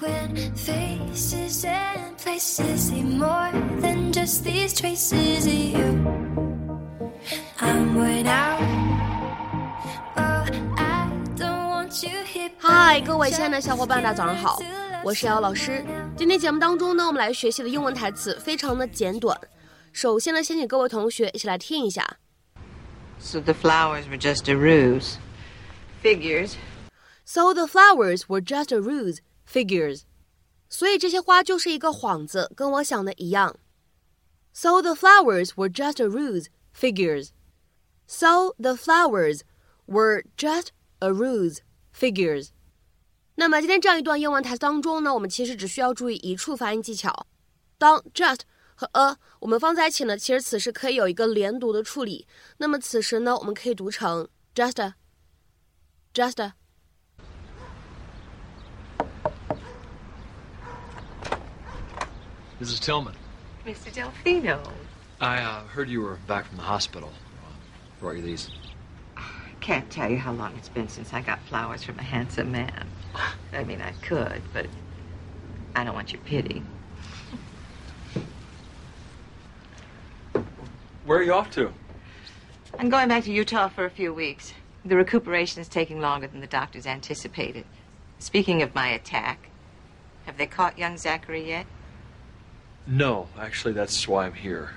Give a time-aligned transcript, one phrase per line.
[0.00, 3.50] when faces and places see more
[3.80, 5.98] than just these traces of you.
[7.58, 8.60] I'm worn out.
[10.16, 10.44] Oh,
[10.76, 12.50] I don't want you here.
[12.58, 14.58] 嗨，各位亲爱的小伙伴，大家早上好，
[15.04, 15.84] 我是瑶老师。
[16.16, 19.38] 今天节目当中呢，我们来学习的英文台词非常的简短。
[19.92, 22.18] 首先呢，先请各位同学一起来听一下。
[23.18, 25.14] So the flowers were just a ruse.
[26.02, 26.54] Figures.
[27.24, 29.18] So the flowers were just a ruse,
[29.49, 30.01] Figures.
[30.69, 33.55] 所以这些花就是一个幌子，跟我想的一样。
[34.53, 37.29] So the flowers were just a ruse, figures.
[38.07, 39.41] So the flowers
[39.85, 40.67] were just
[40.99, 41.59] a ruse,
[41.93, 42.49] figures.
[43.35, 47.27] 那么今天这样一段英文台词当中呢，我们其实只需要注意一处发音技巧。
[47.77, 48.39] 当 just
[48.75, 52.27] 和 a 我们放在一起呢，其实此时可以有一个连读的处理。
[52.57, 54.95] 那么此时呢，我们可以读成 just a,
[56.13, 56.53] just a。
[62.61, 62.79] Mrs.
[62.79, 63.13] Tilman,
[63.67, 63.93] Mr.
[63.93, 64.59] Delfino.
[65.21, 67.11] I uh, heard you were back from the hospital.
[67.45, 67.51] Uh,
[67.99, 68.49] brought you these.
[69.15, 69.23] I
[69.61, 72.87] Can't tell you how long it's been since I got flowers from a handsome man.
[73.53, 74.65] I mean, I could, but
[75.75, 76.63] I don't want your pity.
[81.05, 81.71] Where are you off to?
[82.79, 84.53] I'm going back to Utah for a few weeks.
[84.83, 87.65] The recuperation is taking longer than the doctors anticipated.
[88.17, 89.49] Speaking of my attack,
[90.25, 91.67] have they caught young Zachary yet?
[92.87, 94.71] No, actually, that's why I'm here.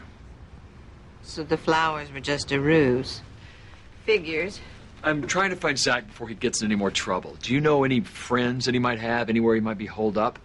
[1.23, 3.23] So the flowers were just a ruse.
[4.05, 4.61] Figures.
[5.03, 7.37] I'm trying to find Zach before he gets in any more trouble.
[7.41, 10.39] Do you know any friends that he might have, anywhere he might be holed up?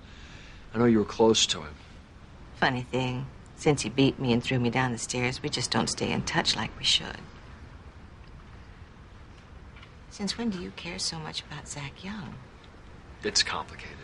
[0.73, 1.73] I know you were close to him.
[2.57, 5.89] Funny thing, since he beat me and threw me down the stairs, we just don't
[5.89, 7.17] stay in touch like we should.
[10.09, 12.35] Since when do you care so much about Zach Young?
[13.23, 13.97] It's complicated.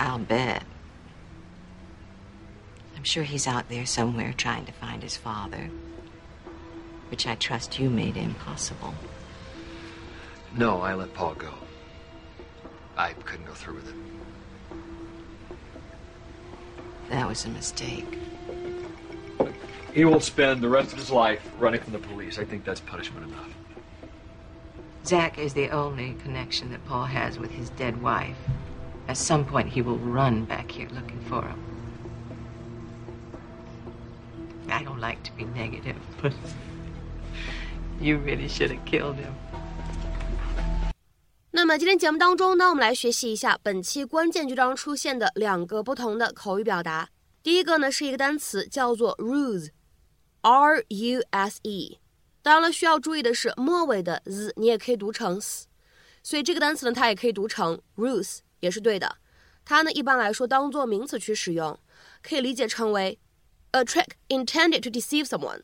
[0.00, 0.64] I'll bet.
[2.98, 5.70] I'm sure he's out there somewhere trying to find his father,
[7.12, 8.92] which I trust you made impossible.
[10.56, 11.54] No, I let Paul go.
[12.96, 13.94] I couldn't go through with it.
[17.10, 18.18] That was a mistake.
[19.94, 22.36] He will spend the rest of his life running from the police.
[22.36, 23.54] I think that's punishment enough.
[25.06, 28.36] Zach is the only connection that Paul has with his dead wife.
[29.06, 31.77] At some point, he will run back here looking for him.
[34.70, 36.32] I don't like to be negative, but
[38.00, 39.32] you really should have killed him.
[41.50, 47.08] 那么今天节目当中呢，我们来学习一下本期关键句当中出现的两个不同的口语表达。
[47.42, 51.98] 第一个呢是一个单词叫做 ruse，r u s e。
[52.42, 55.66] 当然了，需要注意的是末尾的 z 你也可以读成 s，
[56.22, 59.16] 所以这个单词呢它也可以读成 ruse，也是对的。
[59.64, 61.78] 它呢一般来说当做名词去使用，
[62.22, 63.18] 可以理解成为
[63.77, 65.63] a trick intended to deceive someone，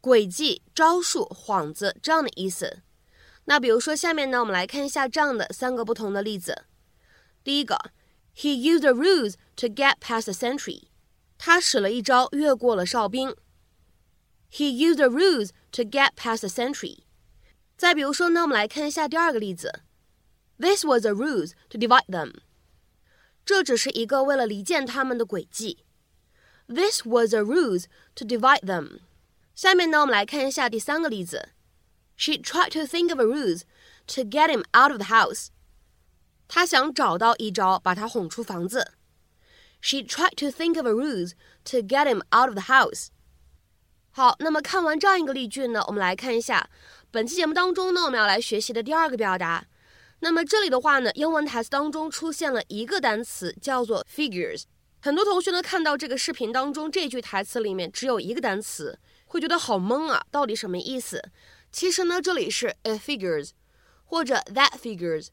[0.00, 2.82] 诡计、招数、幌子这样的意思。
[3.46, 6.64] 那比如说，下面呢，我们来看一下这样的三个不同的例子。
[7.42, 7.76] 第一个，
[8.34, 10.84] He used a ruse to get past the sentry。
[11.36, 13.36] 他使了一招越过了哨兵。
[14.50, 17.00] He used a ruse to get past the sentry。
[17.76, 19.80] 再比如说呢，我们来看一下第二个例子。
[20.58, 22.32] This was a ruse to divide them。
[23.44, 25.84] 这只是一个为了离间他们的诡计。
[26.71, 28.99] This was a ruse to divide them。
[29.55, 31.49] 下面呢，我们来看一下第三个例子。
[32.15, 33.63] She tried to think of a ruse
[34.07, 35.47] to get him out of the house.
[36.47, 38.91] 她想找到一招把他哄出房子。
[39.81, 41.31] She tried to think of a ruse
[41.65, 43.07] to get him out of the house.
[44.11, 46.69] 好，那么看完这样一个例句呢，我们来看一下
[47.09, 49.65] 本期节目当中呢，我们要来学习的第二个表达。
[50.19, 54.63] 那么这里的话呢，英文台词当中出现了一个单词叫做 figures。
[55.01, 61.23] 很多同学呢看到这个视频当中这句台词里面只有一个单词，会觉得好懵啊，到底什么意思？
[61.71, 63.51] 其实呢，这里是 it figures
[64.03, 65.27] 或者 that figures，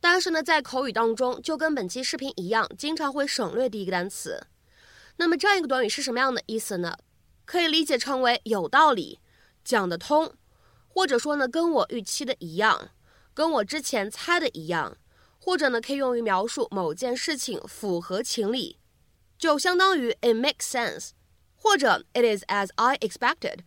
[0.00, 4.46] 但是呢，在口语当中就跟本期视频一样，经常会省略第一个单词。
[5.16, 6.96] 那么这样一个短语是什么样的意思呢？
[7.46, 9.20] 可以理解成为有道理、
[9.64, 10.34] 讲得通，
[10.88, 12.90] 或者说呢，跟我预期的一样，
[13.32, 14.98] 跟我之前猜的一样，
[15.38, 18.78] 或者呢，可以用于描述某件事情符合情理，
[19.37, 21.11] 就相当于 it makes sense，
[21.55, 23.59] 或者 it is as I expected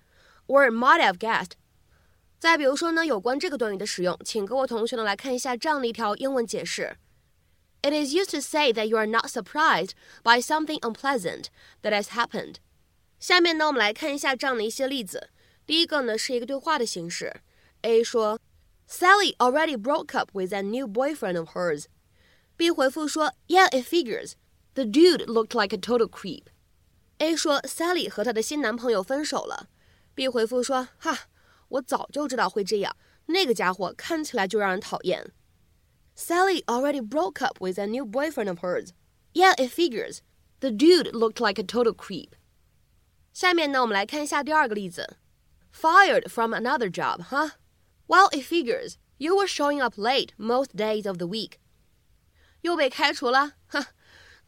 [0.47, 1.53] or might have guessed。
[2.39, 6.97] 再比如说呢，有关这个短语的使用，请各位同学呢来看一下这样的一条英文解释。
[7.83, 9.91] It is used to say that you are not surprised
[10.23, 11.47] by something unpleasant
[11.83, 12.57] that has happened。
[13.19, 15.31] 下面呢，我们来看一下这样的一些例子。
[15.67, 17.41] 第一个呢是一个对话的形式，
[17.83, 18.39] A 说，
[18.89, 21.87] Sally already broke up with that new boyfriend of hers。
[22.57, 24.33] B 回复说，Yeah, it figures.
[24.75, 26.45] The dude looked like a total creep.
[27.19, 29.69] A 说，Sally 和她的新男朋友分手了。
[30.15, 31.29] B 回复说，哈，
[31.69, 32.97] 我早就知道会这样，
[33.27, 35.33] 那个家伙看起来就让人讨厌。
[36.17, 38.91] Sally already broke up with a new boyfriend of hers.
[39.33, 40.19] Yeah, it figures.
[40.61, 42.31] The dude looked like a total creep.
[43.33, 45.17] 下面呢，我们来看一下第二个例子。
[45.73, 47.51] Fired from another job, huh?
[48.07, 48.95] Well, it figures.
[49.19, 51.55] You were showing up late most days of the week.
[52.61, 53.85] 又被开除了，哼，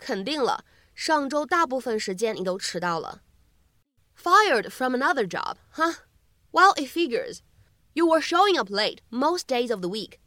[0.01, 0.65] 肯定了。
[0.95, 3.23] 上周大部分时间你都迟到了。
[4.17, 5.97] Fired from another job, huh?
[6.53, 7.41] Well, it figures.
[7.93, 10.19] You were showing up late most days of the week.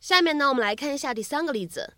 [0.00, 1.94] 下面呢，我们来看一下第三个例子。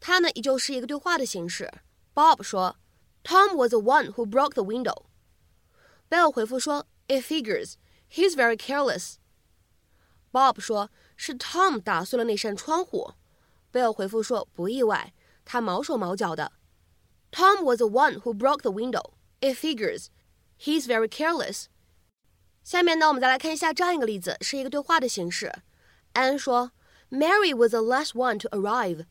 [0.00, 1.72] 它呢，依旧是一个对话的形式。
[2.14, 2.76] Bob 说，
[3.22, 7.74] Tom was the one who broke the window。Bill 回复说，It figures.
[8.10, 9.16] He's very careless.
[10.32, 13.12] Bob 说，是 Tom 打碎了那扇窗户。
[13.72, 15.12] Bill 回复说，不意外，
[15.44, 16.52] 他毛手毛脚的。
[17.30, 19.14] Tom was the one who broke the window.
[19.40, 20.08] It figures.
[20.58, 21.66] He's very careless.
[22.64, 25.52] 下面呢，我们再来看一下这样一个例子，是一个对话的形式。
[26.12, 26.72] 安说，
[27.10, 29.06] Mary was the last one to arrive.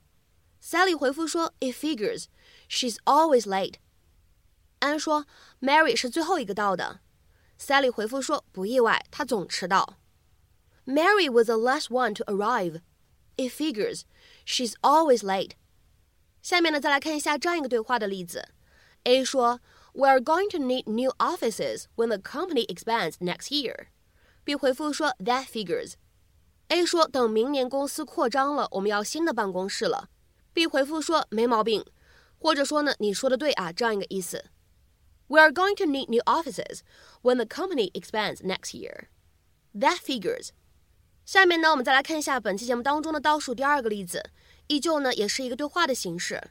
[0.61, 2.25] Sally 回复说，It figures.
[2.69, 3.75] She's always late.
[4.79, 5.25] 安说，
[5.61, 6.99] Mary 是最后一个到的。
[7.59, 9.97] Sally 回复说，不意外，她总迟到。
[10.85, 12.81] Mary was the last one to arrive.
[13.37, 14.01] It figures.
[14.45, 15.51] She's always late.
[16.42, 18.48] 下面呢，再来看一下这样一个对话的例子。
[19.04, 19.60] A 说
[19.92, 23.86] ，We are going to need new offices when the company expands next year.
[24.44, 25.94] B 回复说，That figures.
[26.68, 30.08] A 说，等明年公司扩张了，我们要新的办公室了。
[30.52, 31.84] B 回复说，没毛病，
[32.38, 34.46] 或者说呢，你说的对啊，这样一个意思。
[35.28, 36.80] We are going to need new offices
[37.22, 39.06] when the company expands next year.
[39.74, 40.48] That figures.
[41.24, 44.30] 下面呢，我们再来看一下本期节目当中的倒数第二个例子。
[44.72, 46.50] 依旧呢，也是一个对话的形式。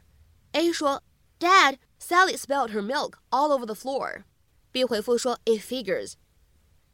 [0.52, 1.02] A 说
[1.40, 4.22] ，Dad, Sally spilled her milk all over the floor.
[4.70, 6.12] B 回复说，It figures.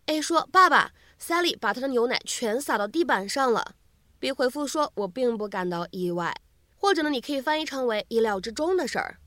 [0.06, 3.74] A 说，爸爸，Sally 把她的牛奶全洒到地板上了。
[4.18, 6.34] B 回复说，我并不感到意外。
[6.76, 9.18] 或者呢，你可以翻译成为意料之中的事儿。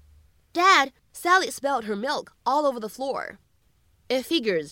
[0.54, 3.38] Dad, Sally spilled her milk all over the floor.
[4.08, 4.72] It figures.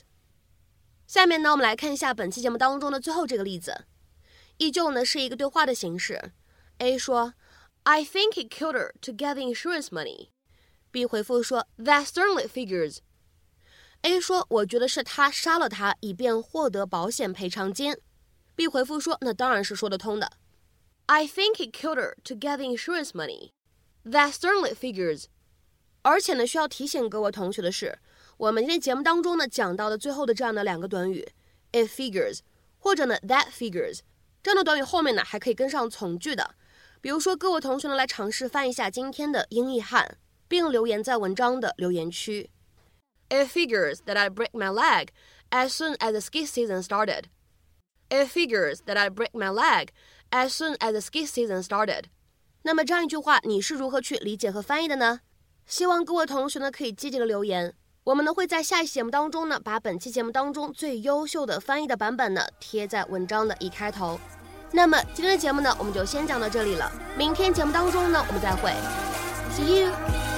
[1.05, 3.85] 下面呢，我们来看一下本期节目当中的最后这个例子，
[4.57, 6.31] 依旧呢是一个对话的形式。
[6.79, 7.33] A 说
[7.83, 10.29] ，I think he killed her to get the insurance money。
[10.91, 12.99] B 回复说，That certainly figures。
[14.01, 17.97] A 说，我觉得是他杀了他，以便获得保险赔偿金。
[18.55, 20.31] B 回复说，那当然是说得通的。
[21.07, 23.51] I think he killed her to get the insurance money.
[24.05, 25.25] That certainly figures。
[26.01, 27.99] 而且呢，需要提醒各位同学的是，
[28.37, 31.27] 我们今天节目当中呢讲到的最后的这样的两个短语
[31.73, 32.39] ，it figures，
[32.77, 33.99] 或者呢 that figures，
[34.41, 36.55] 这样的短语后面呢还可以跟上从句的。
[37.01, 40.17] 比如说，各位同学呢，来尝试翻译一下今天的英译汉，
[40.47, 42.49] 并留言在文章的留言区。
[43.29, 45.09] It figures that I break my leg
[45.49, 47.25] as soon as the ski season started.
[48.09, 49.89] It figures that I break my leg
[50.31, 52.05] as soon as the ski season started.
[52.63, 55.21] 那么这样一句话，你是如何去理解和翻译的呢？
[55.65, 57.75] 希望各位同学呢可以积极的留言。
[58.05, 64.19] 我们呢会在下一期节目当中呢，把本期节目当中最优秀的翻译的版本呢贴在文章的一开头。
[64.71, 66.91] 那么今天的节目呢，我们就先讲到这里了。
[67.17, 68.71] 明天节目当中呢，我们再会
[69.55, 70.28] ，See you。